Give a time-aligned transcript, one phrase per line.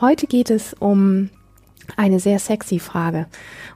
[0.00, 1.28] Heute geht es um
[1.98, 3.26] eine sehr sexy Frage.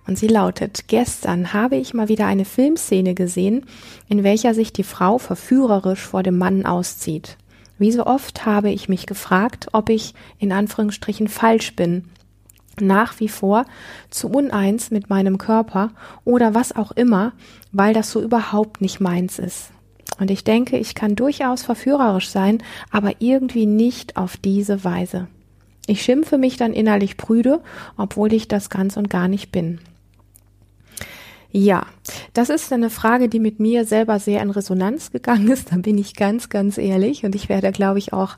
[0.06, 3.66] Und sie lautet, gestern habe ich mal wieder eine Filmszene gesehen,
[4.08, 7.36] in welcher sich die Frau verführerisch vor dem Mann auszieht.
[7.76, 12.04] Wie so oft habe ich mich gefragt, ob ich in Anführungsstrichen falsch bin,
[12.80, 13.66] nach wie vor
[14.08, 15.90] zu uneins mit meinem Körper
[16.24, 17.34] oder was auch immer,
[17.70, 19.72] weil das so überhaupt nicht meins ist.
[20.18, 25.28] Und ich denke, ich kann durchaus verführerisch sein, aber irgendwie nicht auf diese Weise.
[25.86, 27.60] Ich schimpfe mich dann innerlich prüde,
[27.96, 29.80] obwohl ich das ganz und gar nicht bin.
[31.56, 31.86] Ja,
[32.32, 35.70] das ist eine Frage, die mit mir selber sehr in Resonanz gegangen ist.
[35.70, 37.24] Da bin ich ganz, ganz ehrlich.
[37.24, 38.36] Und ich werde, glaube ich, auch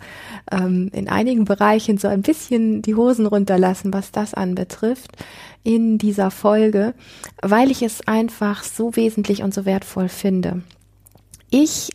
[0.53, 5.13] ähm, in einigen Bereichen so ein bisschen die Hosen runterlassen, was das anbetrifft
[5.65, 6.93] in dieser Folge,
[7.41, 10.63] weil ich es einfach so wesentlich und so wertvoll finde.
[11.49, 11.89] Ich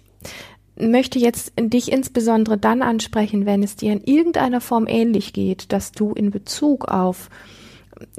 [0.81, 5.91] möchte jetzt dich insbesondere dann ansprechen, wenn es dir in irgendeiner Form ähnlich geht, dass
[5.91, 7.29] du in Bezug auf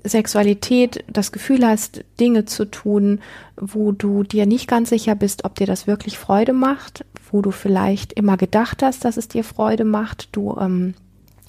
[0.05, 3.21] Sexualität das Gefühl hast, Dinge zu tun,
[3.57, 7.51] wo du dir nicht ganz sicher bist, ob dir das wirklich Freude macht, wo du
[7.51, 10.95] vielleicht immer gedacht hast, dass es dir Freude macht, du ähm,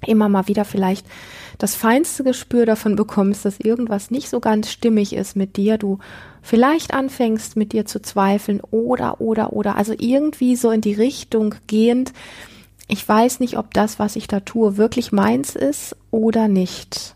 [0.05, 1.05] immer mal wieder vielleicht
[1.57, 5.99] das feinste Gespür davon bekommst, dass irgendwas nicht so ganz stimmig ist mit dir, du
[6.43, 11.55] vielleicht anfängst mit dir zu zweifeln oder, oder, oder, also irgendwie so in die Richtung
[11.65, 12.13] gehend,
[12.87, 17.15] ich weiß nicht, ob das, was ich da tue, wirklich meins ist oder nicht.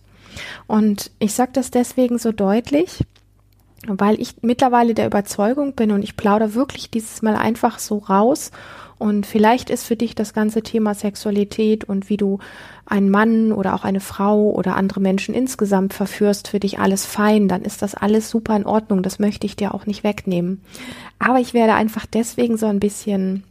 [0.66, 3.04] Und ich sage das deswegen so deutlich,
[3.86, 8.52] weil ich mittlerweile der Überzeugung bin und ich plaudere wirklich dieses Mal einfach so raus
[9.00, 12.40] und vielleicht ist für dich das ganze Thema Sexualität und wie du
[12.86, 17.48] einen Mann oder auch eine Frau oder andere Menschen insgesamt verführst, für dich alles fein,
[17.48, 19.04] dann ist das alles super in Ordnung.
[19.04, 20.62] Das möchte ich dir auch nicht wegnehmen.
[21.20, 23.44] Aber ich werde einfach deswegen so ein bisschen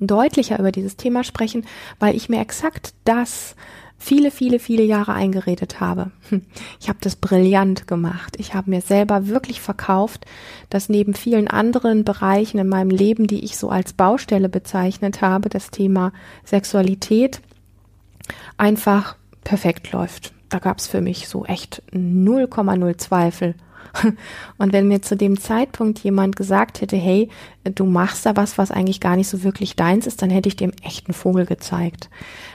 [0.00, 1.64] deutlicher über dieses Thema sprechen,
[2.00, 3.54] weil ich mir exakt das
[3.98, 6.10] viele, viele, viele Jahre eingeredet habe.
[6.28, 6.42] Hm.
[6.80, 8.36] Ich habe das brillant gemacht.
[8.38, 10.26] Ich habe mir selber wirklich verkauft,
[10.70, 15.48] dass neben vielen anderen Bereichen in meinem Leben, die ich so als Baustelle bezeichnet habe,
[15.48, 16.12] das Thema
[16.44, 17.40] Sexualität
[18.56, 20.32] einfach perfekt läuft.
[20.48, 23.54] Da gab es für mich so echt 0,0 Zweifel.
[24.58, 27.30] Und wenn mir zu dem Zeitpunkt jemand gesagt hätte, hey,
[27.64, 30.56] du machst da was, was eigentlich gar nicht so wirklich deins ist, dann hätte ich
[30.56, 32.10] dem echten Vogel gezeigt.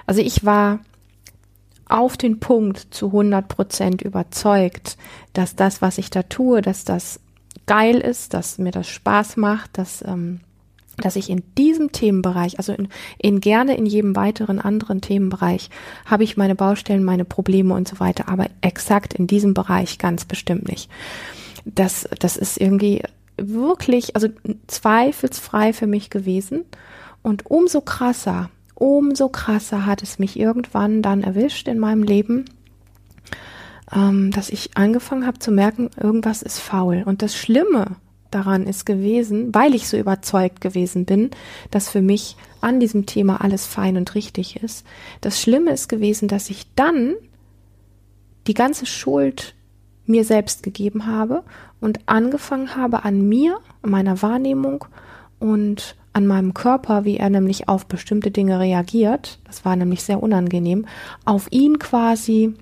[0.05, 0.79] Also ich war
[1.91, 4.97] auf den Punkt zu 100 Prozent überzeugt,
[5.33, 7.19] dass das, was ich da tue, dass das
[7.67, 10.41] geil ist, dass mir das Spaß macht, dass, ähm,
[10.97, 12.87] dass ich in diesem Themenbereich, also in,
[13.17, 15.69] in gerne in jedem weiteren anderen Themenbereich,
[16.05, 20.25] habe ich meine Baustellen, meine Probleme und so weiter, aber exakt in diesem Bereich ganz
[20.25, 20.89] bestimmt nicht.
[21.65, 23.03] Das, das ist irgendwie
[23.37, 24.27] wirklich, also
[24.67, 26.65] zweifelsfrei für mich gewesen.
[27.21, 28.49] Und umso krasser,
[28.81, 32.45] umso krasser hat es mich irgendwann dann erwischt in meinem Leben,
[33.93, 37.03] ähm, dass ich angefangen habe zu merken, irgendwas ist faul.
[37.05, 37.97] Und das Schlimme
[38.31, 41.29] daran ist gewesen, weil ich so überzeugt gewesen bin,
[41.69, 44.83] dass für mich an diesem Thema alles fein und richtig ist.
[45.19, 47.13] Das Schlimme ist gewesen, dass ich dann
[48.47, 49.53] die ganze Schuld
[50.07, 51.43] mir selbst gegeben habe
[51.79, 54.85] und angefangen habe an mir, meiner Wahrnehmung
[55.37, 60.21] und an meinem Körper, wie er nämlich auf bestimmte Dinge reagiert, das war nämlich sehr
[60.21, 60.85] unangenehm,
[61.25, 62.53] auf ihn quasi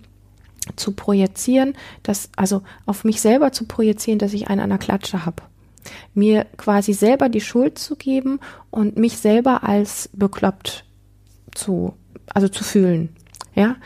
[0.75, 5.25] zu projizieren, dass, also auf mich selber zu projizieren, dass ich einen an der Klatsche
[5.25, 5.43] habe.
[6.13, 8.39] Mir quasi selber die Schuld zu geben
[8.69, 10.85] und mich selber als bekloppt
[11.55, 11.93] zu,
[12.27, 13.15] also zu fühlen.
[13.55, 13.77] Ja,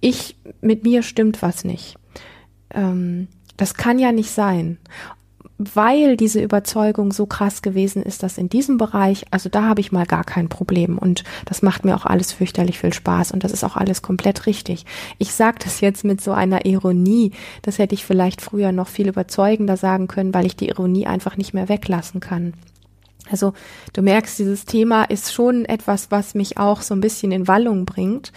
[0.00, 1.96] ich, mit mir stimmt was nicht.
[2.70, 4.78] Ähm, das kann ja nicht sein
[5.58, 9.92] weil diese Überzeugung so krass gewesen ist, dass in diesem Bereich, also da habe ich
[9.92, 13.52] mal gar kein Problem und das macht mir auch alles fürchterlich viel Spaß und das
[13.52, 14.86] ist auch alles komplett richtig.
[15.18, 17.32] Ich sage das jetzt mit so einer Ironie,
[17.62, 21.36] das hätte ich vielleicht früher noch viel überzeugender sagen können, weil ich die Ironie einfach
[21.36, 22.54] nicht mehr weglassen kann.
[23.30, 23.52] Also
[23.92, 27.84] du merkst, dieses Thema ist schon etwas, was mich auch so ein bisschen in Wallung
[27.84, 28.32] bringt,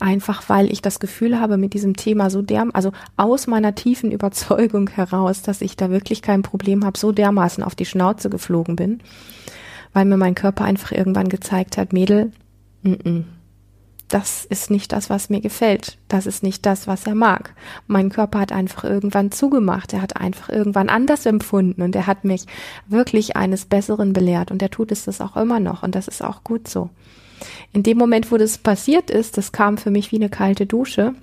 [0.00, 4.10] einfach weil ich das Gefühl habe, mit diesem Thema so derm, also aus meiner tiefen
[4.12, 8.76] Überzeugung heraus, dass ich da wirklich kein Problem habe, so dermaßen auf die Schnauze geflogen
[8.76, 9.00] bin,
[9.92, 12.32] weil mir mein Körper einfach irgendwann gezeigt hat, Mädel,
[12.82, 13.24] n -n,
[14.14, 15.98] das ist nicht das, was mir gefällt.
[16.06, 17.52] Das ist nicht das, was er mag.
[17.88, 19.92] Mein Körper hat einfach irgendwann zugemacht.
[19.92, 22.44] Er hat einfach irgendwann anders empfunden und er hat mich
[22.86, 26.22] wirklich eines Besseren belehrt und er tut es das auch immer noch und das ist
[26.22, 26.90] auch gut so.
[27.72, 31.14] In dem Moment, wo das passiert ist, das kam für mich wie eine kalte Dusche,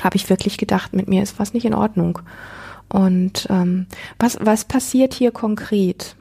[0.00, 2.20] habe ich wirklich gedacht, mit mir ist was nicht in Ordnung.
[2.88, 3.86] Und ähm,
[4.20, 6.14] was, was passiert hier konkret?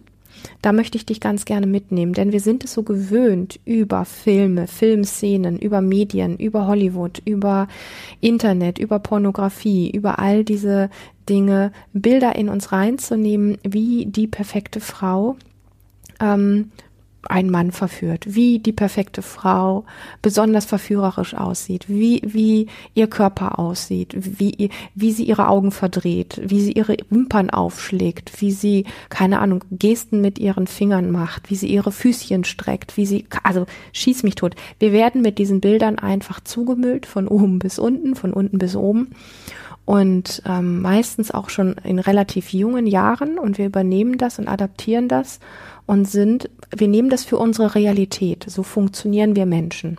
[0.61, 4.67] Da möchte ich dich ganz gerne mitnehmen, denn wir sind es so gewöhnt, über Filme,
[4.67, 7.67] Filmszenen, über Medien, über Hollywood, über
[8.19, 10.89] Internet, über Pornografie, über all diese
[11.29, 15.37] Dinge, Bilder in uns reinzunehmen, wie die perfekte Frau.
[16.19, 16.71] Ähm,
[17.27, 19.85] ein Mann verführt, wie die perfekte Frau
[20.21, 26.61] besonders verführerisch aussieht, wie, wie ihr Körper aussieht, wie, wie sie ihre Augen verdreht, wie
[26.61, 31.67] sie ihre Wimpern aufschlägt, wie sie, keine Ahnung, Gesten mit ihren Fingern macht, wie sie
[31.67, 34.55] ihre Füßchen streckt, wie sie, also schieß mich tot.
[34.79, 39.09] Wir werden mit diesen Bildern einfach zugemüllt, von oben bis unten, von unten bis oben
[39.89, 45.07] und ähm, meistens auch schon in relativ jungen Jahren und wir übernehmen das und adaptieren
[45.07, 45.39] das
[45.87, 48.45] und sind, wir nehmen das für unsere Realität.
[48.47, 49.97] So funktionieren wir Menschen.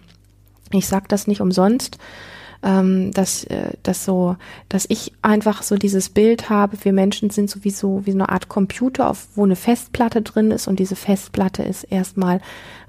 [0.71, 1.99] Ich sage das nicht umsonst,
[2.63, 4.37] ähm, dass, äh, dass so,
[4.69, 8.49] dass ich einfach so dieses Bild habe, wir Menschen sind sowieso wie so eine Art
[8.49, 12.41] Computer, auf, wo eine Festplatte drin ist und diese Festplatte ist erstmal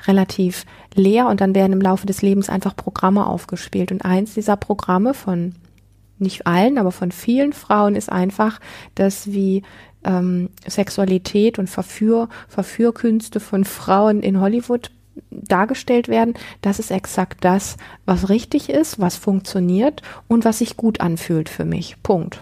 [0.05, 3.91] relativ leer und dann werden im Laufe des Lebens einfach Programme aufgespielt.
[3.91, 5.55] Und eins dieser Programme von
[6.21, 8.59] nicht allen, aber von vielen Frauen ist einfach,
[8.95, 9.63] dass wie
[10.03, 14.91] ähm, Sexualität und Verführ, Verführkünste von Frauen in Hollywood
[15.29, 21.01] dargestellt werden, das ist exakt das, was richtig ist, was funktioniert und was sich gut
[21.01, 21.97] anfühlt für mich.
[22.01, 22.41] Punkt.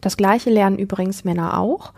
[0.00, 1.92] Das gleiche lernen übrigens Männer auch.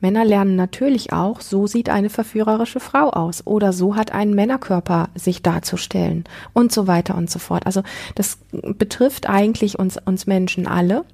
[0.00, 5.08] Männer lernen natürlich auch, so sieht eine verführerische Frau aus oder so hat ein Männerkörper
[5.14, 7.66] sich darzustellen und so weiter und so fort.
[7.66, 7.82] Also
[8.14, 11.04] das betrifft eigentlich uns, uns Menschen alle.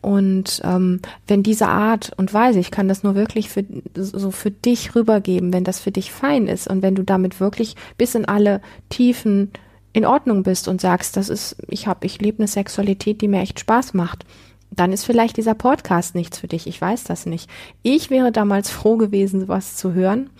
[0.00, 3.64] Und ähm, wenn diese Art und Weise, ich kann das nur wirklich für
[3.94, 7.76] so für dich rübergeben, wenn das für dich fein ist und wenn du damit wirklich
[7.98, 9.52] bis in alle Tiefen
[9.92, 13.42] in Ordnung bist und sagst, das ist, ich habe, ich lebe eine Sexualität, die mir
[13.42, 14.24] echt Spaß macht,
[14.74, 16.66] dann ist vielleicht dieser Podcast nichts für dich.
[16.66, 17.48] Ich weiß das nicht.
[17.82, 20.30] Ich wäre damals froh gewesen, sowas zu hören,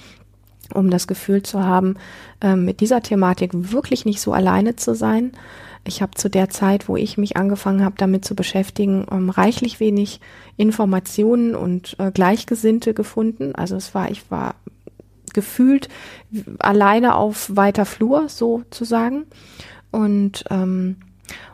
[0.75, 1.97] um das Gefühl zu haben,
[2.41, 5.33] äh, mit dieser Thematik wirklich nicht so alleine zu sein
[5.85, 9.81] ich habe zu der Zeit, wo ich mich angefangen habe, damit zu beschäftigen, ähm, reichlich
[9.81, 10.21] wenig
[10.57, 13.55] Informationen und äh, Gleichgesinnte gefunden.
[13.55, 14.55] Also es war, ich war
[15.35, 15.89] gefühlt
[16.59, 19.25] alleine auf weiter Flur sozusagen.
[19.91, 20.97] Und, ähm,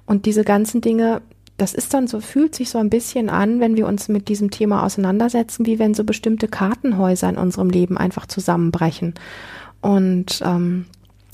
[0.04, 1.22] und diese ganzen Dinge,
[1.58, 4.50] das ist dann so, fühlt sich so ein bisschen an, wenn wir uns mit diesem
[4.50, 9.14] Thema auseinandersetzen, wie wenn so bestimmte Kartenhäuser in unserem Leben einfach zusammenbrechen.
[9.80, 10.86] Und ähm,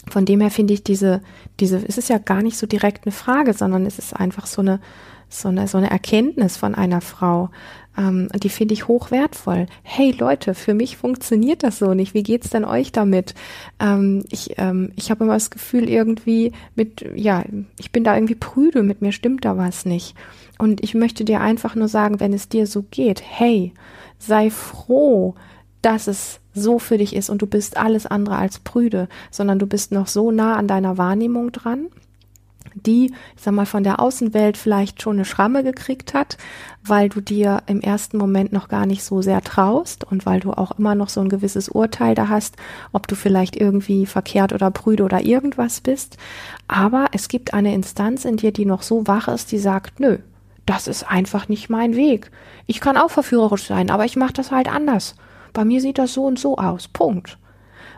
[0.08, 1.20] von dem her finde ich diese,
[1.60, 4.62] diese, es ist ja gar nicht so direkt eine Frage, sondern es ist einfach so
[4.62, 4.80] eine,
[5.40, 7.50] so eine, so eine Erkenntnis von einer Frau.
[7.96, 9.66] Ähm, die finde ich hochwertvoll.
[9.82, 12.14] Hey Leute, für mich funktioniert das so nicht.
[12.14, 13.34] Wie geht's denn euch damit?
[13.78, 17.44] Ähm, ich ähm, ich habe immer das Gefühl irgendwie mit, ja,
[17.78, 20.16] ich bin da irgendwie prüde, mit mir stimmt da was nicht.
[20.58, 23.72] Und ich möchte dir einfach nur sagen, wenn es dir so geht, hey,
[24.18, 25.34] sei froh,
[25.82, 29.66] dass es so für dich ist und du bist alles andere als prüde, sondern du
[29.66, 31.88] bist noch so nah an deiner Wahrnehmung dran,
[32.74, 36.36] die, ich sag mal, von der Außenwelt vielleicht schon eine Schramme gekriegt hat,
[36.84, 40.52] weil du dir im ersten Moment noch gar nicht so sehr traust und weil du
[40.52, 42.56] auch immer noch so ein gewisses Urteil da hast,
[42.92, 46.16] ob du vielleicht irgendwie verkehrt oder prüde oder irgendwas bist.
[46.68, 50.18] Aber es gibt eine Instanz in dir, die noch so wach ist, die sagt, nö,
[50.66, 52.30] das ist einfach nicht mein Weg.
[52.66, 55.14] Ich kann auch verführerisch sein, aber ich mache das halt anders
[55.54, 56.88] bei mir sieht das so und so aus.
[56.88, 57.38] Punkt.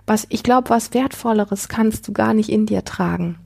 [0.07, 3.39] Was, ich glaube, was Wertvolleres kannst du gar nicht in dir tragen.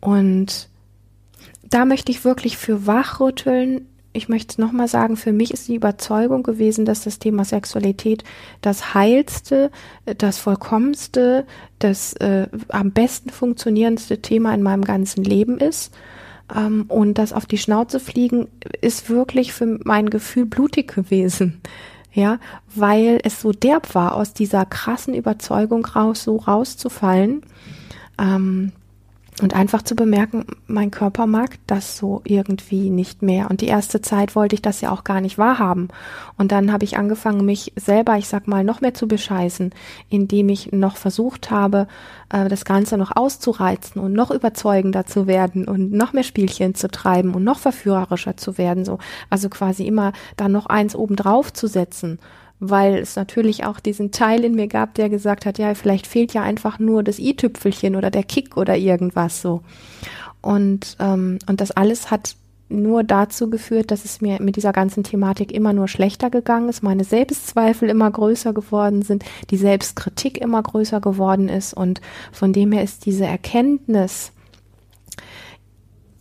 [0.00, 0.68] Und
[1.62, 3.86] da möchte ich wirklich für wachrütteln.
[4.12, 8.24] Ich möchte es nochmal sagen, für mich ist die Überzeugung gewesen, dass das Thema Sexualität
[8.60, 9.70] das heilste,
[10.04, 11.46] das vollkommenste,
[11.78, 15.92] das äh, am besten funktionierendste Thema in meinem ganzen Leben ist.
[16.54, 18.48] Ähm, und das auf die Schnauze fliegen
[18.80, 21.60] ist wirklich für mein Gefühl blutig gewesen
[22.18, 22.38] ja,
[22.74, 27.42] weil es so derb war, aus dieser krassen Überzeugung raus, so rauszufallen.
[28.18, 28.72] Ähm,
[29.40, 33.50] und einfach zu bemerken, mein Körper mag das so irgendwie nicht mehr.
[33.50, 35.88] Und die erste Zeit wollte ich das ja auch gar nicht wahrhaben.
[36.36, 39.72] Und dann habe ich angefangen, mich selber, ich sag mal, noch mehr zu bescheißen,
[40.08, 41.86] indem ich noch versucht habe,
[42.30, 46.88] äh, das Ganze noch auszureizen und noch überzeugender zu werden und noch mehr Spielchen zu
[46.88, 48.84] treiben und noch verführerischer zu werden.
[48.84, 48.98] So,
[49.30, 52.18] also quasi immer da noch eins obendrauf zu setzen
[52.60, 56.34] weil es natürlich auch diesen Teil in mir gab, der gesagt hat, ja, vielleicht fehlt
[56.34, 59.62] ja einfach nur das i-Tüpfelchen oder der Kick oder irgendwas so.
[60.40, 62.36] Und, ähm, und das alles hat
[62.68, 66.82] nur dazu geführt, dass es mir mit dieser ganzen Thematik immer nur schlechter gegangen ist,
[66.82, 72.00] meine Selbstzweifel immer größer geworden sind, die Selbstkritik immer größer geworden ist und
[72.30, 74.32] von dem her ist diese Erkenntnis,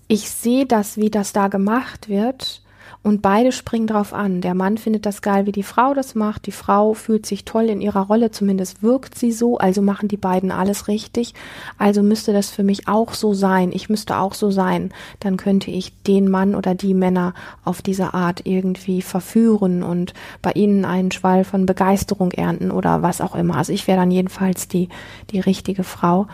[0.07, 2.61] ich sehe das, wie das da gemacht wird
[3.07, 4.41] und beide springen drauf an.
[4.41, 6.45] Der Mann findet das geil, wie die Frau das macht.
[6.45, 9.57] Die Frau fühlt sich toll in ihrer Rolle, zumindest wirkt sie so.
[9.57, 11.33] Also machen die beiden alles richtig.
[11.77, 13.71] Also müsste das für mich auch so sein.
[13.71, 14.91] Ich müsste auch so sein.
[15.21, 17.33] Dann könnte ich den Mann oder die Männer
[17.63, 23.21] auf diese Art irgendwie verführen und bei ihnen einen Schwall von Begeisterung ernten oder was
[23.21, 23.55] auch immer.
[23.55, 24.89] Also ich wäre dann jedenfalls die,
[25.31, 26.27] die richtige Frau.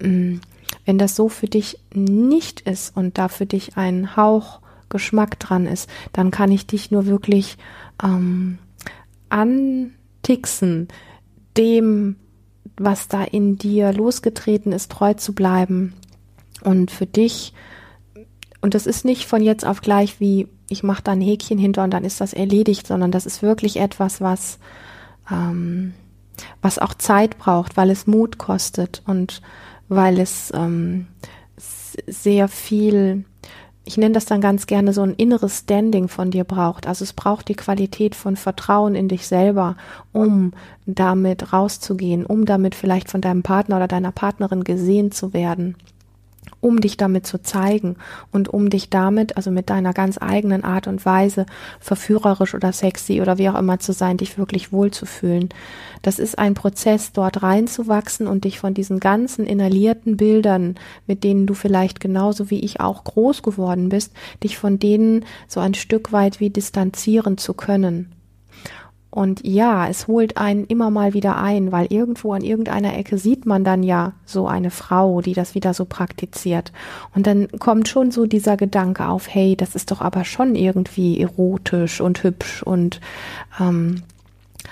[0.00, 0.36] Mm,
[0.84, 4.60] wenn das so für dich nicht ist und da für dich ein Hauch
[4.94, 7.58] Geschmack dran ist, dann kann ich dich nur wirklich
[8.02, 8.58] ähm,
[9.28, 10.86] antixen,
[11.56, 12.14] dem,
[12.76, 15.94] was da in dir losgetreten ist, treu zu bleiben.
[16.62, 17.52] Und für dich
[18.60, 21.84] und das ist nicht von jetzt auf gleich wie ich mache da ein Häkchen hinter
[21.84, 24.58] und dann ist das erledigt, sondern das ist wirklich etwas, was
[25.30, 25.92] ähm,
[26.62, 29.42] was auch Zeit braucht, weil es Mut kostet und
[29.88, 31.08] weil es ähm,
[32.06, 33.24] sehr viel
[33.84, 36.86] ich nenne das dann ganz gerne so ein inneres Standing von dir braucht.
[36.86, 39.76] Also es braucht die Qualität von Vertrauen in dich selber,
[40.12, 40.52] um
[40.86, 45.76] damit rauszugehen, um damit vielleicht von deinem Partner oder deiner Partnerin gesehen zu werden
[46.60, 47.96] um dich damit zu zeigen
[48.32, 51.46] und um dich damit, also mit deiner ganz eigenen Art und Weise,
[51.80, 55.50] verführerisch oder sexy oder wie auch immer zu sein, dich wirklich wohlzufühlen.
[56.02, 61.46] Das ist ein Prozess, dort reinzuwachsen und dich von diesen ganzen inhalierten Bildern, mit denen
[61.46, 66.12] du vielleicht genauso wie ich auch groß geworden bist, dich von denen so ein Stück
[66.12, 68.13] weit wie distanzieren zu können.
[69.14, 73.46] Und ja, es holt einen immer mal wieder ein, weil irgendwo an irgendeiner Ecke sieht
[73.46, 76.72] man dann ja so eine Frau, die das wieder so praktiziert.
[77.14, 81.20] Und dann kommt schon so dieser Gedanke auf, hey, das ist doch aber schon irgendwie
[81.20, 83.00] erotisch und hübsch und
[83.60, 84.02] ähm,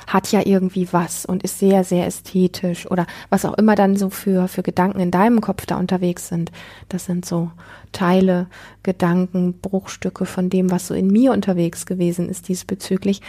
[0.08, 4.10] hat ja irgendwie was und ist sehr, sehr ästhetisch oder was auch immer dann so
[4.10, 6.50] für, für Gedanken in deinem Kopf da unterwegs sind.
[6.88, 7.52] Das sind so
[7.92, 8.48] Teile,
[8.82, 13.20] Gedanken, Bruchstücke von dem, was so in mir unterwegs gewesen ist diesbezüglich.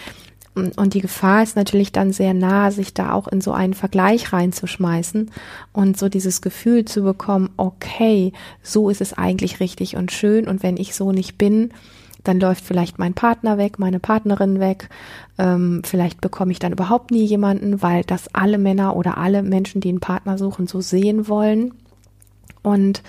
[0.56, 4.34] Und die Gefahr ist natürlich dann sehr nah, sich da auch in so einen Vergleich
[4.34, 5.32] reinzuschmeißen
[5.72, 10.62] und so dieses Gefühl zu bekommen, okay, so ist es eigentlich richtig und schön und
[10.62, 11.72] wenn ich so nicht bin,
[12.24, 14.90] dann läuft vielleicht mein Partner weg, meine Partnerin weg,
[15.38, 19.82] ähm, vielleicht bekomme ich dann überhaupt nie jemanden, weil das alle Männer oder alle Menschen,
[19.82, 21.74] die einen Partner suchen, so sehen wollen.
[22.62, 23.02] Und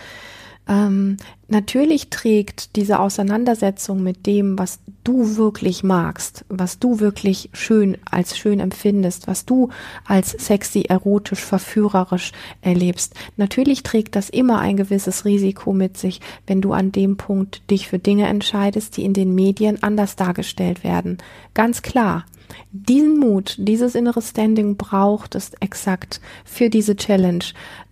[0.67, 1.19] ähm,
[1.49, 8.39] natürlich trägt diese Auseinandersetzung mit dem, was du wirklich magst, was du wirklich schön als
[8.39, 9.69] schön empfindest, was du
[10.07, 13.15] als sexy, erotisch, verführerisch erlebst.
[13.37, 17.89] Natürlich trägt das immer ein gewisses Risiko mit sich, wenn du an dem Punkt dich
[17.89, 21.19] für Dinge entscheidest, die in den Medien anders dargestellt werden.
[21.53, 22.25] Ganz klar.
[22.71, 27.45] Diesen Mut, dieses innere Standing braucht es exakt für diese Challenge,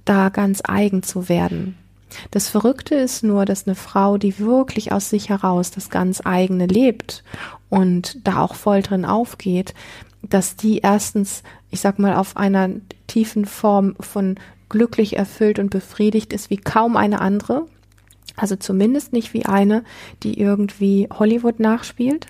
[0.04, 1.76] da ganz eigen zu werden.
[2.30, 6.66] Das Verrückte ist nur, dass eine Frau, die wirklich aus sich heraus das ganz eigene
[6.66, 7.24] lebt
[7.68, 9.74] und da auch voll drin aufgeht,
[10.22, 12.70] dass die erstens, ich sag mal, auf einer
[13.06, 14.36] tiefen Form von
[14.68, 17.66] glücklich erfüllt und befriedigt ist wie kaum eine andere.
[18.36, 19.84] Also zumindest nicht wie eine,
[20.22, 22.26] die irgendwie Hollywood nachspielt.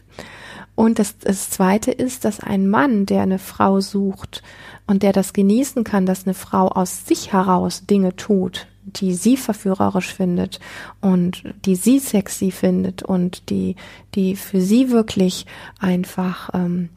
[0.75, 4.43] Und das, das Zweite ist, dass ein Mann, der eine Frau sucht
[4.87, 9.37] und der das genießen kann, dass eine Frau aus sich heraus Dinge tut, die sie
[9.37, 10.61] verführerisch findet
[11.01, 13.77] und die sie sexy findet und die,
[14.15, 15.47] die für sie wirklich
[15.79, 16.89] einfach ähm,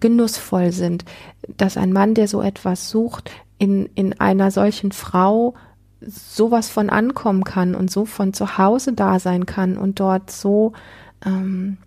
[0.00, 1.04] genussvoll sind,
[1.56, 5.54] dass ein Mann, der so etwas sucht, in, in einer solchen Frau
[6.00, 10.72] sowas von ankommen kann und so von zu Hause da sein kann und dort so,
[11.24, 11.78] ähm,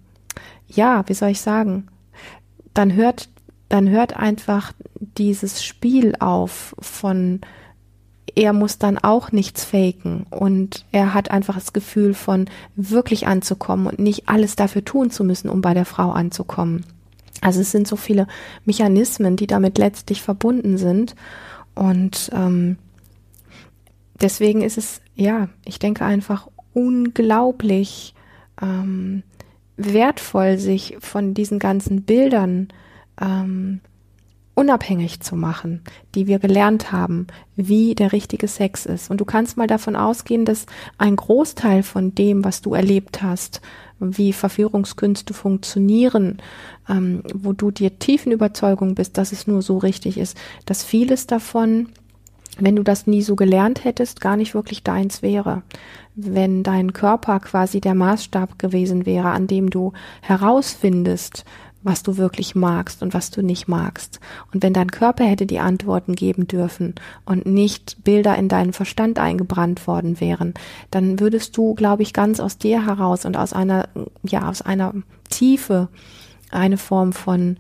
[0.68, 1.88] ja, wie soll ich sagen,
[2.74, 3.30] dann hört,
[3.70, 4.72] dann hört einfach
[5.18, 7.42] dieses Spiel auf von
[8.36, 13.88] er muss dann auch nichts faken und er hat einfach das Gefühl von wirklich anzukommen
[13.88, 16.86] und nicht alles dafür tun zu müssen, um bei der Frau anzukommen.
[17.42, 18.28] Also es sind so viele
[18.66, 21.16] Mechanismen, die damit letztlich verbunden sind
[21.76, 22.78] und ähm,
[24.22, 28.14] deswegen ist es ja, ich denke einfach unglaublich
[28.62, 29.24] ähm,
[29.78, 32.68] wertvoll, sich von diesen ganzen Bildern
[33.22, 33.80] ähm,
[34.56, 35.82] unabhängig zu machen,
[36.16, 39.12] die wir gelernt haben, wie der richtige Sex ist.
[39.12, 40.66] Und du kannst mal davon ausgehen, dass
[40.98, 43.62] ein Großteil von dem, was du erlebt hast,
[44.00, 46.42] wie Verführungskünste funktionieren,
[46.90, 51.28] ähm, wo du dir tiefen Überzeugung bist, dass es nur so richtig ist, dass vieles
[51.28, 51.90] davon,
[52.58, 55.64] wenn du das nie so gelernt hättest, gar nicht wirklich deins wäre.
[56.16, 61.44] Wenn dein Körper quasi der Maßstab gewesen wäre, an dem du herausfindest,
[61.86, 64.20] was du wirklich magst und was du nicht magst.
[64.52, 69.20] Und wenn dein Körper hätte die Antworten geben dürfen und nicht Bilder in deinen Verstand
[69.20, 70.56] eingebrannt worden wären,
[70.90, 73.88] dann würdest du, glaube ich, ganz aus dir heraus und aus einer,
[74.24, 74.94] ja, aus einer
[75.30, 75.88] Tiefe
[76.50, 77.58] eine Form von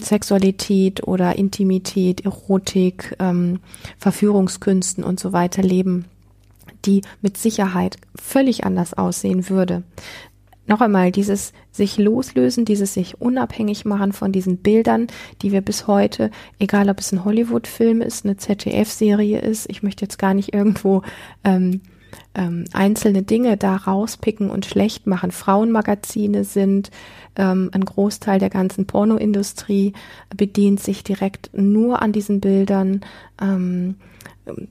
[0.00, 3.58] Sexualität oder Intimität, Erotik, ähm,
[3.98, 6.06] Verführungskünsten und so weiter leben,
[6.84, 9.82] die mit Sicherheit völlig anders aussehen würde
[10.66, 15.06] noch einmal, dieses sich loslösen, dieses sich unabhängig machen von diesen Bildern,
[15.42, 20.04] die wir bis heute, egal ob es ein Hollywood-Film ist, eine ZDF-Serie ist, ich möchte
[20.04, 21.02] jetzt gar nicht irgendwo
[21.44, 21.80] ähm,
[22.34, 25.30] ähm, einzelne Dinge da rauspicken und schlecht machen.
[25.30, 26.90] Frauenmagazine sind
[27.36, 29.92] ähm, ein Großteil der ganzen Pornoindustrie,
[30.36, 33.00] bedient sich direkt nur an diesen Bildern.
[33.40, 33.96] Ähm,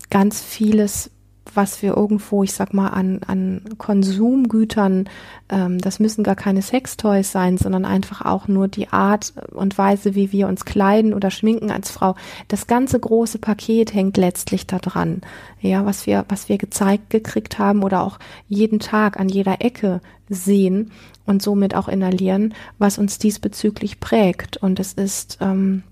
[0.09, 1.11] ganz vieles
[1.53, 5.09] was wir irgendwo, ich sag mal, an, an Konsumgütern,
[5.49, 10.15] ähm, das müssen gar keine Sextoys sein, sondern einfach auch nur die Art und Weise,
[10.15, 12.15] wie wir uns kleiden oder schminken als Frau.
[12.47, 15.21] Das ganze große Paket hängt letztlich da dran.
[15.61, 20.01] Ja, was wir, was wir gezeigt gekriegt haben oder auch jeden Tag an jeder Ecke
[20.29, 20.91] sehen
[21.25, 24.57] und somit auch inhalieren, was uns diesbezüglich prägt.
[24.57, 25.83] Und es ist, ähm,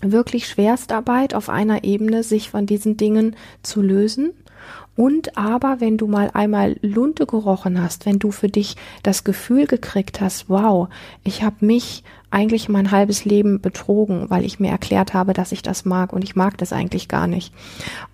[0.00, 4.32] wirklich Schwerstarbeit auf einer Ebene, sich von diesen Dingen zu lösen
[4.98, 8.74] und aber, wenn du mal einmal Lunte gerochen hast, wenn du für dich
[9.04, 10.88] das Gefühl gekriegt hast, wow,
[11.22, 15.62] ich habe mich eigentlich mein halbes Leben betrogen, weil ich mir erklärt habe, dass ich
[15.62, 17.54] das mag und ich mag das eigentlich gar nicht.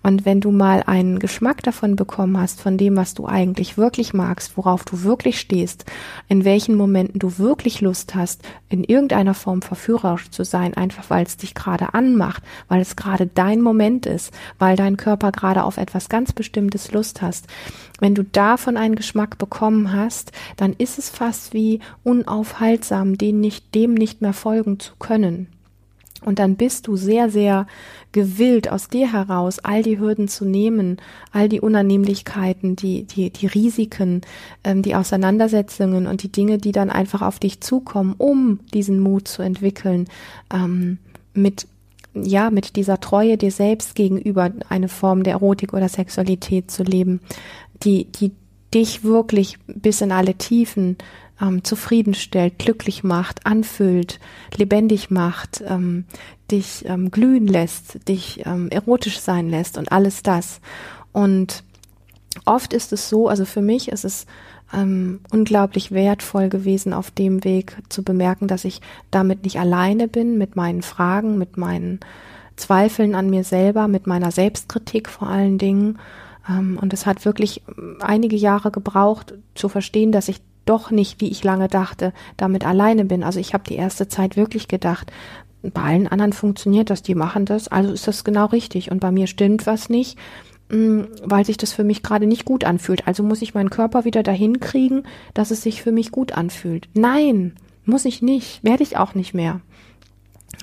[0.03, 4.13] Und wenn du mal einen Geschmack davon bekommen hast, von dem, was du eigentlich wirklich
[4.13, 5.85] magst, worauf du wirklich stehst,
[6.29, 11.25] in welchen Momenten du wirklich Lust hast, in irgendeiner Form verführerisch zu sein, einfach weil
[11.25, 15.77] es dich gerade anmacht, weil es gerade dein Moment ist, weil dein Körper gerade auf
[15.77, 17.47] etwas ganz Bestimmtes Lust hast.
[17.99, 23.73] Wenn du davon einen Geschmack bekommen hast, dann ist es fast wie unaufhaltsam, den nicht,
[23.73, 25.47] dem nicht nicht mehr folgen zu können.
[26.21, 27.65] Und dann bist du sehr, sehr
[28.11, 30.97] gewillt, aus dir heraus all die Hürden zu nehmen,
[31.31, 34.21] all die Unannehmlichkeiten, die, die, die Risiken,
[34.63, 39.27] ähm, die Auseinandersetzungen und die Dinge, die dann einfach auf dich zukommen, um diesen Mut
[39.27, 40.05] zu entwickeln,
[40.53, 40.99] ähm,
[41.33, 41.67] mit,
[42.13, 47.21] ja, mit dieser Treue dir selbst gegenüber eine Form der Erotik oder Sexualität zu leben,
[47.83, 48.31] die, die
[48.73, 50.97] dich wirklich bis in alle Tiefen
[51.41, 54.19] ähm, zufriedenstellt, glücklich macht, anfüllt,
[54.55, 56.05] lebendig macht, ähm,
[56.51, 60.61] dich ähm, glühen lässt, dich ähm, erotisch sein lässt und alles das.
[61.11, 61.63] Und
[62.45, 64.25] oft ist es so, also für mich ist es
[64.73, 70.37] ähm, unglaublich wertvoll gewesen, auf dem Weg zu bemerken, dass ich damit nicht alleine bin,
[70.37, 71.99] mit meinen Fragen, mit meinen
[72.55, 75.99] Zweifeln an mir selber, mit meiner Selbstkritik vor allen Dingen.
[76.49, 77.61] Ähm, und es hat wirklich
[77.99, 83.05] einige Jahre gebraucht, zu verstehen, dass ich doch nicht, wie ich lange dachte, damit alleine
[83.05, 83.23] bin.
[83.23, 85.11] Also ich habe die erste Zeit wirklich gedacht,
[85.61, 88.91] bei allen anderen funktioniert das, die machen das, also ist das genau richtig.
[88.91, 90.17] Und bei mir stimmt was nicht,
[90.69, 93.07] mm, weil sich das für mich gerade nicht gut anfühlt.
[93.07, 96.87] Also muss ich meinen Körper wieder dahin kriegen, dass es sich für mich gut anfühlt.
[96.93, 99.61] Nein, muss ich nicht, werde ich auch nicht mehr.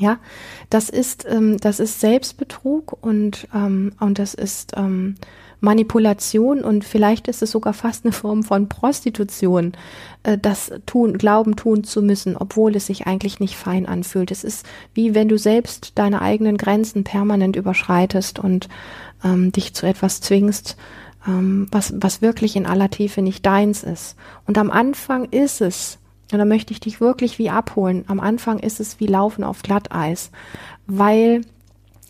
[0.00, 0.18] Ja,
[0.70, 5.16] das ist ähm, das ist Selbstbetrug und ähm, und das ist ähm,
[5.62, 9.72] Manipulation und vielleicht ist es sogar fast eine Form von Prostitution,
[10.24, 14.32] äh, das tun, glauben tun zu müssen, obwohl es sich eigentlich nicht fein anfühlt.
[14.32, 18.68] Es ist wie wenn du selbst deine eigenen Grenzen permanent überschreitest und
[19.22, 20.76] ähm, dich zu etwas zwingst,
[21.28, 24.16] ähm, was, was wirklich in aller Tiefe nicht deins ist.
[24.48, 25.98] Und am Anfang ist es,
[26.32, 29.62] und da möchte ich dich wirklich wie abholen, am Anfang ist es wie Laufen auf
[29.62, 30.32] Glatteis,
[30.88, 31.42] weil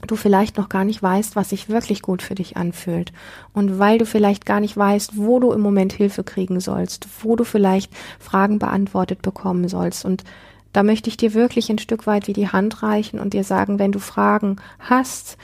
[0.07, 3.12] du vielleicht noch gar nicht weißt, was sich wirklich gut für dich anfühlt.
[3.53, 7.37] Und weil du vielleicht gar nicht weißt, wo du im Moment Hilfe kriegen sollst, wo
[7.37, 10.05] du vielleicht Fragen beantwortet bekommen sollst.
[10.05, 10.25] Und
[10.73, 13.79] da möchte ich dir wirklich ein Stück weit wie die Hand reichen und dir sagen,
[13.79, 15.37] wenn du Fragen hast,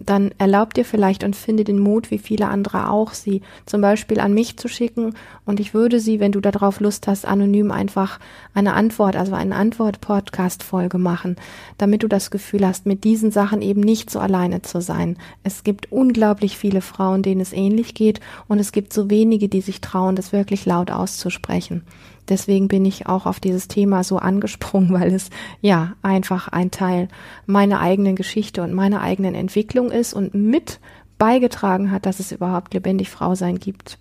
[0.00, 4.20] dann erlaub dir vielleicht und finde den Mut, wie viele andere auch, sie zum Beispiel
[4.20, 8.18] an mich zu schicken und ich würde sie, wenn du darauf Lust hast, anonym einfach
[8.54, 11.36] eine Antwort, also eine Antwort-Podcast-Folge machen,
[11.78, 15.16] damit du das Gefühl hast, mit diesen Sachen eben nicht so alleine zu sein.
[15.42, 19.60] Es gibt unglaublich viele Frauen, denen es ähnlich geht und es gibt so wenige, die
[19.60, 21.82] sich trauen, das wirklich laut auszusprechen.
[22.28, 25.30] Deswegen bin ich auch auf dieses Thema so angesprungen, weil es
[25.60, 27.08] ja einfach ein Teil
[27.46, 30.80] meiner eigenen Geschichte und meiner eigenen Entwicklung ist und mit
[31.18, 33.98] beigetragen hat, dass es überhaupt lebendig Frau sein gibt.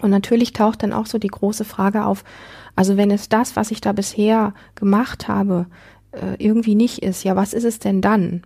[0.00, 2.24] Und natürlich taucht dann auch so die große Frage auf,
[2.76, 5.66] also wenn es das, was ich da bisher gemacht habe,
[6.12, 8.42] äh, irgendwie nicht ist, ja, was ist es denn dann?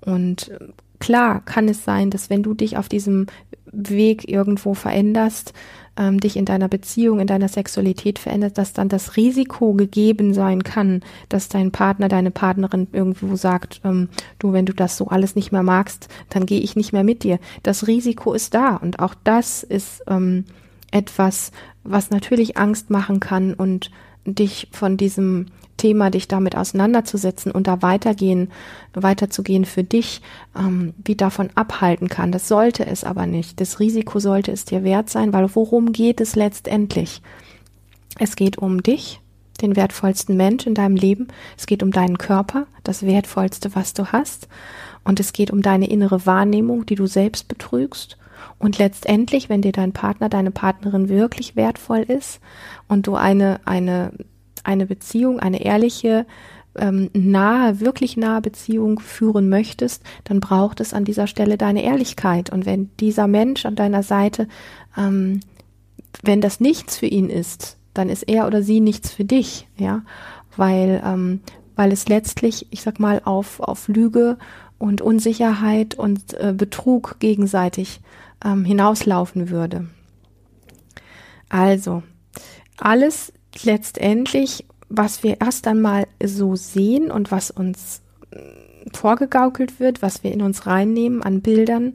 [0.00, 0.58] Und äh,
[1.00, 3.26] klar kann es sein, dass wenn du dich auf diesem
[3.72, 5.52] Weg irgendwo veränderst,
[5.96, 10.62] ähm, dich in deiner Beziehung, in deiner Sexualität verändert, dass dann das Risiko gegeben sein
[10.62, 15.34] kann, dass dein Partner, deine Partnerin irgendwo sagt, ähm, du, wenn du das so alles
[15.34, 17.38] nicht mehr magst, dann gehe ich nicht mehr mit dir.
[17.62, 20.44] Das Risiko ist da und auch das ist ähm,
[20.90, 21.52] etwas,
[21.84, 23.90] was natürlich Angst machen kann und
[24.34, 28.50] dich von diesem Thema, dich damit auseinanderzusetzen und da weitergehen,
[28.94, 30.22] weiterzugehen für dich,
[30.58, 32.32] ähm, wie davon abhalten kann.
[32.32, 33.60] Das sollte es aber nicht.
[33.60, 37.22] Das Risiko sollte es dir wert sein, weil worum geht es letztendlich?
[38.18, 39.20] Es geht um dich,
[39.60, 41.28] den wertvollsten Mensch in deinem Leben.
[41.56, 44.48] Es geht um deinen Körper, das wertvollste, was du hast.
[45.04, 48.16] Und es geht um deine innere Wahrnehmung, die du selbst betrügst.
[48.58, 52.40] Und letztendlich, wenn dir dein Partner, deine Partnerin wirklich wertvoll ist
[52.88, 54.12] und du eine, eine
[54.66, 56.26] eine Beziehung, eine ehrliche,
[56.76, 62.50] ähm, nahe, wirklich nahe Beziehung führen möchtest, dann braucht es an dieser Stelle deine Ehrlichkeit.
[62.50, 64.48] Und wenn dieser Mensch an deiner Seite,
[64.96, 65.40] ähm,
[66.22, 70.02] wenn das nichts für ihn ist, dann ist er oder sie nichts für dich, ja,
[70.56, 71.40] weil, ähm,
[71.76, 74.36] weil es letztlich, ich sag mal, auf, auf Lüge
[74.78, 78.00] und Unsicherheit und äh, Betrug gegenseitig
[78.44, 79.86] ähm, hinauslaufen würde.
[81.48, 82.02] Also,
[82.76, 90.22] alles letztendlich, was wir erst einmal so sehen und was uns mm, vorgegaukelt wird, was
[90.22, 91.94] wir in uns reinnehmen an Bildern,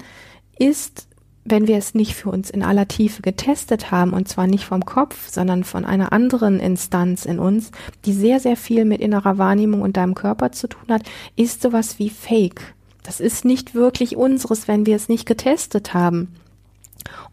[0.57, 1.07] ist,
[1.43, 4.85] wenn wir es nicht für uns in aller Tiefe getestet haben, und zwar nicht vom
[4.85, 7.71] Kopf, sondern von einer anderen Instanz in uns,
[8.05, 11.03] die sehr, sehr viel mit innerer Wahrnehmung und deinem Körper zu tun hat,
[11.35, 12.75] ist sowas wie Fake.
[13.03, 16.35] Das ist nicht wirklich unseres, wenn wir es nicht getestet haben.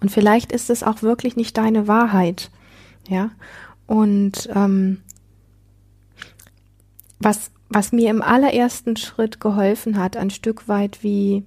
[0.00, 2.50] Und vielleicht ist es auch wirklich nicht deine Wahrheit.
[3.08, 3.30] Ja.
[3.86, 5.02] Und ähm,
[7.18, 11.44] was, was mir im allerersten Schritt geholfen hat, ein Stück weit wie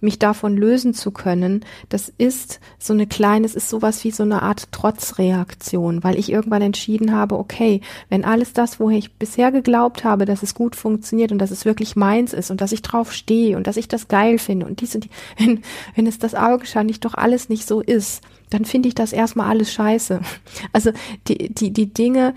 [0.00, 4.22] mich davon lösen zu können, das ist so eine kleine, es ist sowas wie so
[4.22, 9.52] eine Art Trotzreaktion, weil ich irgendwann entschieden habe, okay, wenn alles das, woher ich bisher
[9.52, 12.82] geglaubt habe, dass es gut funktioniert und dass es wirklich meins ist und dass ich
[12.82, 15.60] drauf stehe und dass ich das geil finde und dies und die, wenn,
[15.94, 19.72] wenn es das augenscheinlich doch alles nicht so ist, dann finde ich das erstmal alles
[19.72, 20.20] scheiße.
[20.72, 20.90] Also
[21.26, 22.34] die, die, die Dinge,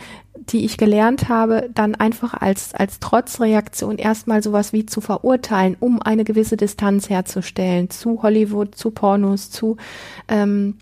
[0.50, 6.02] die ich gelernt habe, dann einfach als, als Trotzreaktion erstmal sowas wie zu verurteilen, um
[6.02, 9.78] eine gewisse Distanz herzustellen zu Hollywood, zu Pornos, zu
[10.28, 10.78] ähm,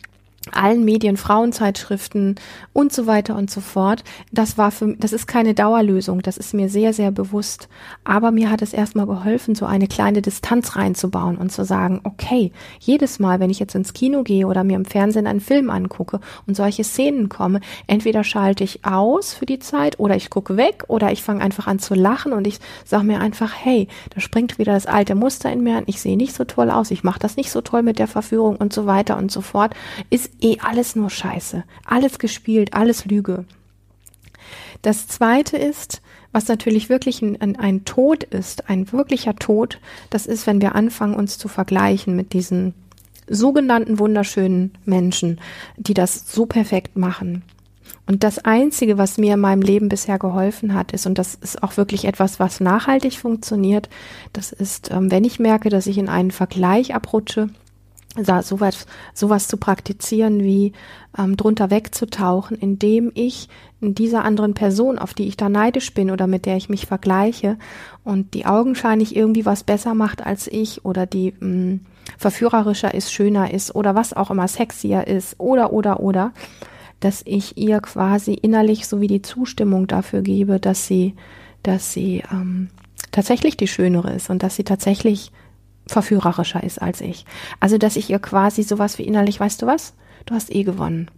[0.53, 2.35] allen Medien, Frauenzeitschriften
[2.73, 4.03] und so weiter und so fort.
[4.31, 6.21] Das war für, das ist keine Dauerlösung.
[6.21, 7.69] Das ist mir sehr, sehr bewusst.
[8.03, 12.51] Aber mir hat es erstmal geholfen, so eine kleine Distanz reinzubauen und zu sagen, okay,
[12.79, 16.19] jedes Mal, wenn ich jetzt ins Kino gehe oder mir im Fernsehen einen Film angucke
[16.47, 20.85] und solche Szenen komme, entweder schalte ich aus für die Zeit oder ich gucke weg
[20.87, 24.57] oder ich fange einfach an zu lachen und ich sage mir einfach, hey, da springt
[24.57, 25.83] wieder das alte Muster in mir an.
[25.87, 26.91] Ich sehe nicht so toll aus.
[26.91, 29.73] Ich mache das nicht so toll mit der Verführung und so weiter und so fort.
[30.09, 31.63] Ist eh alles nur Scheiße.
[31.85, 33.45] Alles gespielt, alles Lüge.
[34.81, 40.47] Das zweite ist, was natürlich wirklich ein, ein Tod ist, ein wirklicher Tod, das ist,
[40.47, 42.73] wenn wir anfangen, uns zu vergleichen mit diesen
[43.27, 45.39] sogenannten wunderschönen Menschen,
[45.77, 47.43] die das so perfekt machen.
[48.07, 51.61] Und das Einzige, was mir in meinem Leben bisher geholfen hat, ist, und das ist
[51.61, 53.87] auch wirklich etwas, was nachhaltig funktioniert,
[54.33, 57.49] das ist, ähm, wenn ich merke, dass ich in einen Vergleich abrutsche,
[58.23, 60.73] sowas, sowas zu praktizieren wie
[61.17, 63.49] ähm, drunter wegzutauchen, indem ich
[63.81, 67.57] dieser anderen Person, auf die ich da neidisch bin oder mit der ich mich vergleiche
[68.03, 71.79] und die augenscheinlich irgendwie was besser macht als ich oder die mh, mm,
[72.17, 76.33] verführerischer ist, schöner ist oder was auch immer sexier ist oder oder oder,
[76.99, 81.15] dass ich ihr quasi innerlich so wie die Zustimmung dafür gebe, dass sie,
[81.63, 82.69] dass sie ähm,
[83.11, 85.31] tatsächlich die schönere ist und dass sie tatsächlich
[85.91, 87.25] verführerischer ist als ich.
[87.59, 89.93] Also, dass ich ihr quasi sowas wie innerlich, weißt du was?
[90.25, 91.09] Du hast eh gewonnen.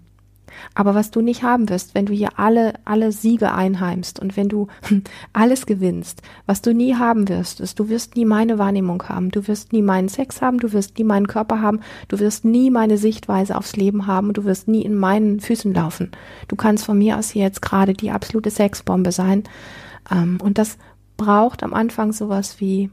[0.74, 4.50] Aber was du nicht haben wirst, wenn du hier alle, alle Siege einheimst und wenn
[4.50, 4.68] du
[5.34, 9.48] alles gewinnst, was du nie haben wirst, ist, du wirst nie meine Wahrnehmung haben, du
[9.48, 12.98] wirst nie meinen Sex haben, du wirst nie meinen Körper haben, du wirst nie meine
[12.98, 16.12] Sichtweise aufs Leben haben, du wirst nie in meinen Füßen laufen.
[16.48, 19.44] Du kannst von mir aus hier jetzt gerade die absolute Sexbombe sein.
[20.12, 20.78] Ähm, und das
[21.18, 22.90] braucht am Anfang sowas wie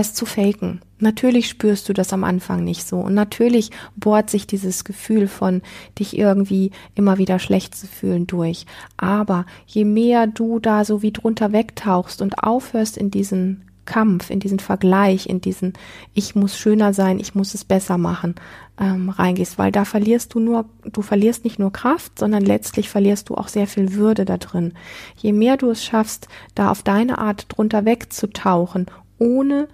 [0.00, 0.80] es zu faken.
[1.00, 2.98] Natürlich spürst du das am Anfang nicht so.
[2.98, 5.62] Und natürlich bohrt sich dieses Gefühl von
[5.98, 8.66] dich irgendwie immer wieder schlecht zu fühlen durch.
[8.96, 14.38] Aber je mehr du da so wie drunter wegtauchst und aufhörst in diesen Kampf, in
[14.38, 15.72] diesen Vergleich, in diesen
[16.12, 18.34] Ich muss schöner sein, ich muss es besser machen,
[18.78, 23.30] ähm, reingehst, weil da verlierst du nur, du verlierst nicht nur Kraft, sondern letztlich verlierst
[23.30, 24.74] du auch sehr viel Würde da drin.
[25.16, 28.86] Je mehr du es schaffst, da auf deine Art drunter wegzutauchen,
[29.18, 29.68] ohne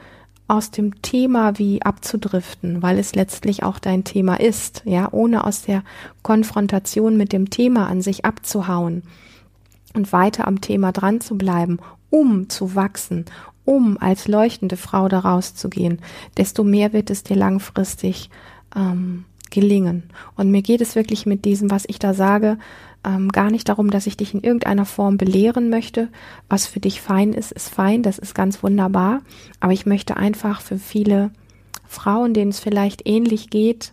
[0.47, 5.63] aus dem Thema wie abzudriften, weil es letztlich auch dein Thema ist, ja, ohne aus
[5.63, 5.83] der
[6.23, 9.03] Konfrontation mit dem Thema an sich abzuhauen
[9.95, 11.79] und weiter am Thema dran zu bleiben,
[12.11, 13.25] um zu wachsen,
[13.65, 16.01] um als leuchtende Frau daraus zu gehen,
[16.37, 18.29] desto mehr wird es dir langfristig
[18.77, 20.05] ähm, gelingen.
[20.37, 22.59] Und mir geht es wirklich mit diesem, was ich da sage,
[23.05, 26.09] ähm, gar nicht darum, dass ich dich in irgendeiner Form belehren möchte.
[26.49, 29.23] Was für dich fein ist, ist fein, das ist ganz wunderbar.
[29.61, 31.31] Aber ich möchte einfach für viele
[31.87, 33.93] Frauen, denen es vielleicht ähnlich geht,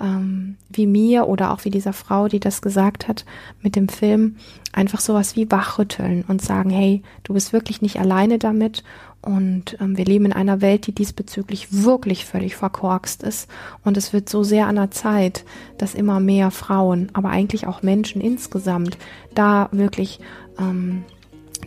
[0.00, 3.24] ähm, wie mir oder auch wie dieser Frau, die das gesagt hat
[3.62, 4.36] mit dem Film,
[4.72, 8.84] einfach sowas wie wachrütteln und sagen, hey, du bist wirklich nicht alleine damit
[9.24, 13.48] und ähm, wir leben in einer Welt, die diesbezüglich wirklich völlig verkorkst ist.
[13.84, 15.44] Und es wird so sehr an der Zeit,
[15.78, 18.98] dass immer mehr Frauen, aber eigentlich auch Menschen insgesamt,
[19.34, 20.18] da wirklich
[20.58, 21.04] ähm,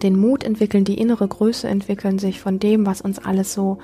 [0.03, 3.79] den Mut entwickeln, die innere Größe entwickeln, sich von dem, was uns alles so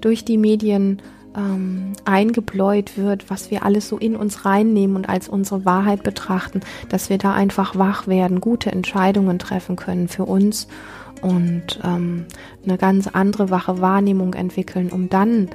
[0.00, 1.02] durch die Medien
[1.36, 6.60] ähm, eingebläut wird, was wir alles so in uns reinnehmen und als unsere Wahrheit betrachten,
[6.88, 10.66] dass wir da einfach wach werden, gute Entscheidungen treffen können für uns
[11.22, 12.26] und ähm,
[12.64, 15.48] eine ganz andere wache Wahrnehmung entwickeln, um dann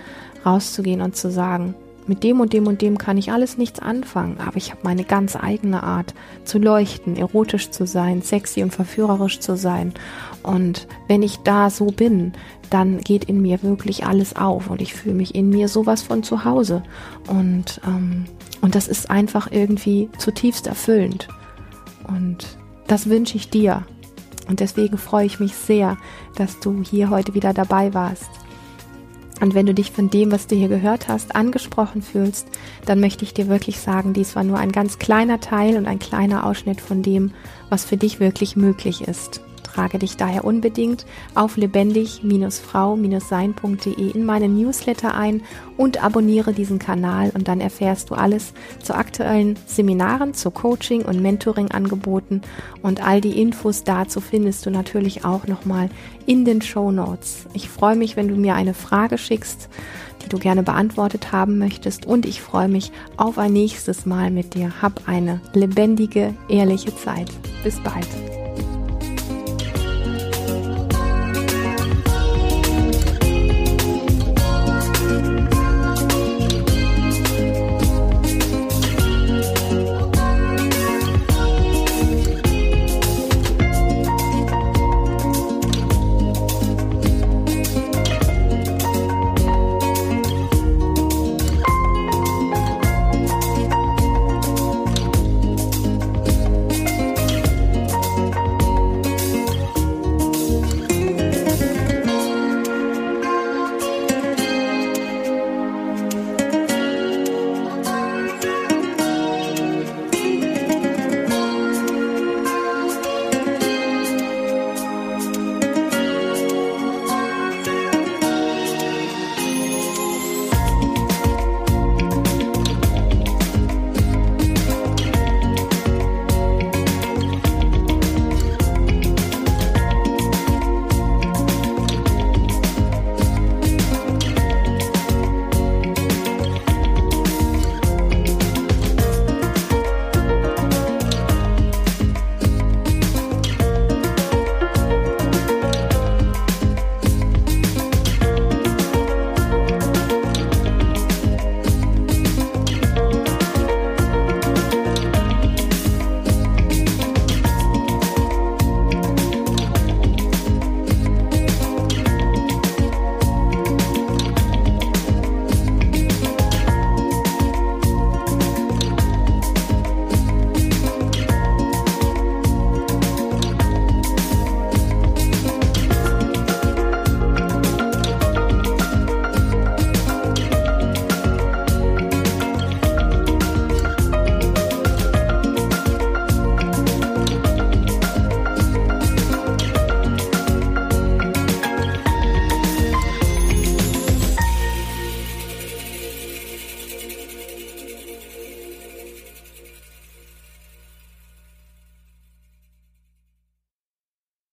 [0.46, 1.76] rauszugehen und zu sagen,
[2.08, 5.04] mit dem und dem und dem kann ich alles nichts anfangen, aber ich habe meine
[5.04, 9.94] ganz eigene Art zu leuchten, erotisch zu sein, sexy und verführerisch zu sein.
[10.44, 12.34] Und wenn ich da so bin,
[12.70, 16.22] dann geht in mir wirklich alles auf und ich fühle mich in mir sowas von
[16.22, 16.84] zu Hause.
[17.28, 18.26] Und, ähm,
[18.62, 21.28] und das ist einfach irgendwie zutiefst erfüllend.
[22.08, 23.84] Und das wünsche ich dir.
[24.48, 25.98] Und deswegen freue ich mich sehr,
[26.36, 28.30] dass du hier heute wieder dabei warst.
[29.42, 32.48] Und wenn du dich von dem, was du hier gehört hast, angesprochen fühlst,
[32.86, 36.00] dann möchte ich dir wirklich sagen, dies war nur ein ganz kleiner Teil und ein
[36.00, 37.32] kleiner Ausschnitt von dem,
[37.70, 39.42] was für dich wirklich möglich ist.
[39.76, 45.42] Trage dich daher unbedingt auf lebendig-frau-sein.de in meinen Newsletter ein
[45.76, 51.22] und abonniere diesen Kanal und dann erfährst du alles zu aktuellen Seminaren, zu Coaching und
[51.22, 52.42] Mentoring Angeboten
[52.82, 55.90] und all die Infos dazu findest du natürlich auch nochmal
[56.26, 57.46] in den Show Notes.
[57.54, 59.70] Ich freue mich, wenn du mir eine Frage schickst,
[60.22, 64.54] die du gerne beantwortet haben möchtest und ich freue mich auf ein nächstes Mal mit
[64.54, 64.82] dir.
[64.82, 67.32] Hab eine lebendige, ehrliche Zeit.
[67.64, 68.45] Bis bald.